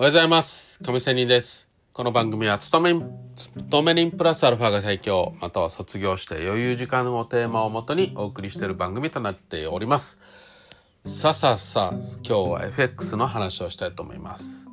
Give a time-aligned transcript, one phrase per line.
[0.00, 0.80] おはようございます。
[0.82, 1.68] 亀仙人です。
[1.92, 3.06] この番組は、勤め、
[3.36, 10.18] 勤め人プラスアルファが最強、または卒業して余裕時間をテーマをもとにお送りしている番組となっております。
[11.04, 14.70] さあさあさあ、今日は FX の話をしたいと思います。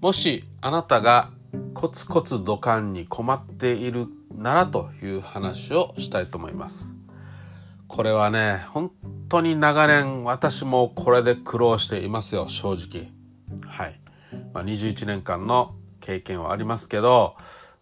[0.00, 1.28] もし、あなたが
[1.74, 6.90] コツコツ土管に困っているならという話をしたいと思います。
[7.86, 8.90] これはね、本
[9.28, 13.12] 当に長年私もこれで苦労していますよ、正直。
[13.68, 14.03] はい。
[14.52, 17.36] まあ、21年間の経験はありますけど、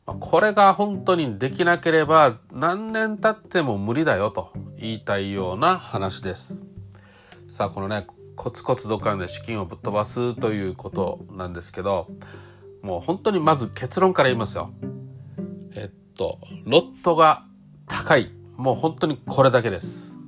[0.06, 6.65] まあこれが本当にできなければ何年経っても無理だよと言いたいような話です。
[7.48, 12.09] さあ、このね、コツコツ土管で資金をぶっ飛ばすということなんですけど、
[12.82, 14.73] もう本当にまず結論から言いますよ。
[15.74, 17.45] えっと、ロットが
[17.87, 18.32] 高い。
[18.57, 20.19] もう本当にこれだけです。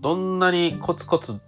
[0.00, 1.40] どんなにコツコツ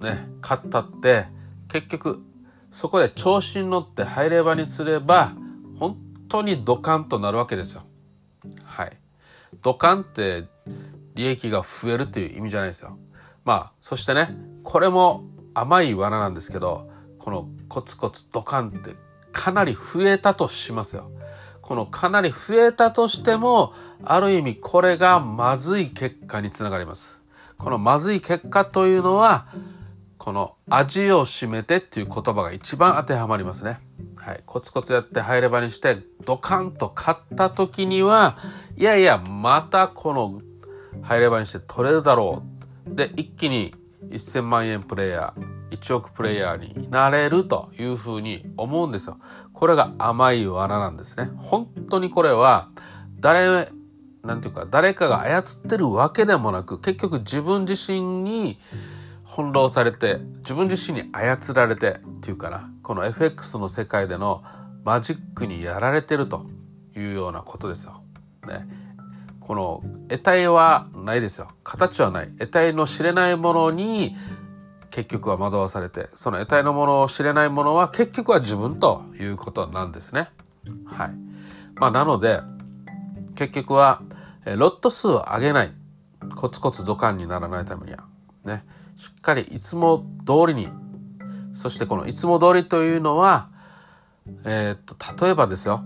[0.00, 1.26] ね、買ったって、
[1.68, 2.22] 結局、
[2.70, 5.32] そこで調子に乗って入れ場にすれば、
[5.78, 5.96] 本
[6.28, 7.82] 当にドカンとなるわけですよ。
[8.64, 8.96] はい。
[9.62, 10.44] ドカンって
[11.14, 12.98] 利益が増えるっていう意味じゃないですよ。
[13.44, 18.94] まあ、そしてね、これも甘い罠なんですけど、このコツコツドカンって
[19.32, 21.10] かなり増えたとしますよ。
[21.60, 23.72] このかなり増えたとしても、
[24.04, 27.22] ある意味これがまずい結果につながります。
[27.58, 29.46] このまずい結果というのは、
[30.20, 33.80] この味を占めてっていう言葉が一番当てはまりますね。
[34.16, 34.42] はい。
[34.44, 35.96] コツコツやって入れ場にして
[36.26, 38.36] ドカンと買った時には、
[38.76, 40.42] いやいや、またこの
[41.00, 42.42] 入れ場にして取れるだろ
[42.86, 42.94] う。
[42.94, 43.74] で、一気に
[44.10, 49.16] 1000万円プレイヤー、1億プレイヤーになれるというふうに思うんですよ。
[49.54, 51.30] これが甘い罠なんですね。
[51.38, 52.68] 本当にこれは、
[53.20, 53.70] 誰、
[54.22, 58.60] なんていうか、誰かが操ってるわけでもなく、結局自分自身に、
[59.30, 62.68] 翻弄されて自分自身に操られてっていうかな。
[62.82, 64.42] この FX の世界での
[64.84, 66.46] マジックにやられてると
[66.96, 68.02] いうようなことですよ。
[68.48, 68.66] ね、
[69.38, 71.48] この得体はないですよ。
[71.62, 72.28] 形はない。
[72.38, 74.16] 得体の知れないものに
[74.90, 80.30] 結局は惑わされてその得体のものを知れないものは結局は自分ということなんですね。
[80.86, 81.12] はい。
[81.76, 82.40] まあ、なので
[83.36, 84.02] 結局は
[84.44, 85.72] ロット数を上げない。
[86.34, 88.09] コツコツドカンにならないためには。
[88.44, 88.64] ね
[88.96, 90.68] しっかりいつも通りに、
[91.54, 93.48] そしてこのいつも通りというのは、
[94.44, 94.78] えーっ
[95.16, 95.82] と、例えばですよ、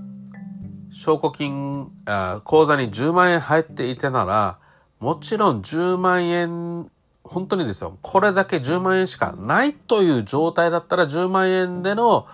[0.91, 4.59] 証拠金あ、口座に10万円入っていてなら、
[4.99, 6.91] もちろん10万円、
[7.23, 12.27] 本当にですよ、これだけ10万円しかないという状態だったら10万円での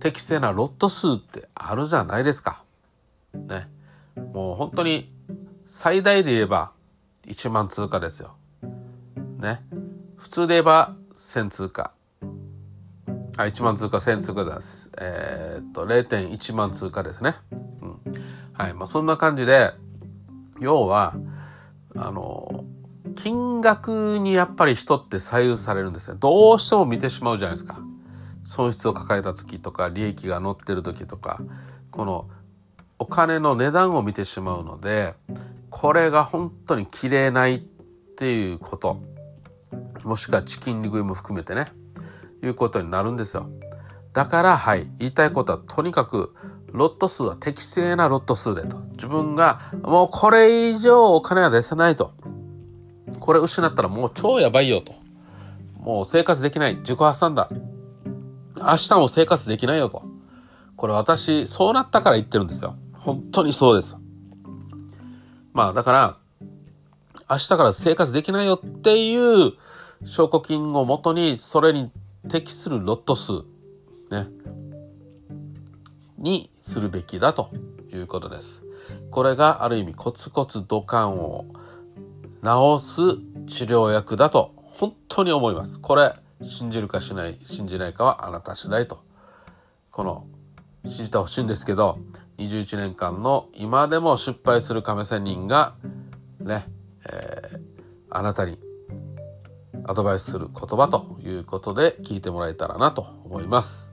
[0.00, 2.62] 適正なロット数ってあるじゃないですか。
[3.34, 3.68] ね。
[4.32, 5.12] もう本当に
[5.66, 6.72] 最大で言えば
[7.26, 8.36] 1万通貨ですよ。
[9.40, 9.62] ね。
[10.16, 11.92] 普通で言えば1000通貨。
[13.36, 14.90] あ、1万通貨、1000通貨です。
[14.98, 17.36] えーっと、0.1万通貨ですね。
[17.82, 18.00] うん。
[18.52, 18.74] はい。
[18.74, 19.72] まあ、そんな感じで、
[20.60, 21.14] 要は、
[21.96, 22.64] あの、
[23.16, 26.18] 金額にやっぱり人って左右されるんですね。
[26.20, 27.80] どうしても見てしまうじゃないですか。
[28.44, 31.40] 損失を抱えた時とか、利益が乗ってる時とか、
[31.90, 32.28] この
[32.98, 35.14] お金の値段を見てしまうので、
[35.70, 37.58] これが本当に綺麗ないっ
[38.16, 39.02] ていうこと。
[40.04, 41.66] もしくはチキン食いも含めてね、
[42.42, 43.48] いうことになるんですよ。
[44.12, 46.34] だから、はい、言いたいことはとにかく、
[46.72, 48.78] ロット数は適正なロット数でと。
[48.92, 52.12] 自分が、もうこれ以上お金は出せないと。
[53.18, 54.94] これ失ったらもう超やばいよと。
[55.78, 56.76] もう生活できない。
[56.76, 57.48] 自己破産だ。
[58.56, 60.02] 明日も生活できないよと。
[60.76, 62.76] これ私、そうなったから言ってるんですよ。
[62.94, 63.96] 本当にそうです。
[65.52, 66.16] まあだから、
[67.28, 69.52] 明日から生活できないよっていう
[70.04, 71.90] 証拠金をもとにそれに
[72.28, 73.44] 適するロット数
[74.10, 74.28] ね
[76.18, 77.50] にするべきだと
[77.92, 78.62] いうことです。
[79.10, 81.46] これがある意味コツコツ土管を
[82.42, 83.00] 治す
[83.46, 85.80] 治療薬だと本当に思います。
[85.80, 89.02] これ信じるかしない信じないかはあなた次第と
[89.90, 90.26] この
[90.86, 91.98] 信じてほしいんですけど
[92.38, 95.74] 21年間の今でも失敗する亀仙人が
[96.40, 96.64] ね
[97.06, 97.70] えー
[98.10, 98.58] あなたに
[99.90, 103.90] アドバイスする言葉ということで聞いてもらえたらなと思います。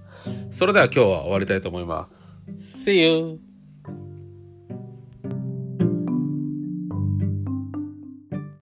[0.51, 2.37] それでは今日は終わりたいと思います。
[2.59, 3.46] See you!